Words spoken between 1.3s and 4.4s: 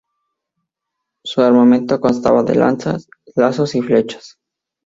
armamento constaba de lanzas, lazos y flechas.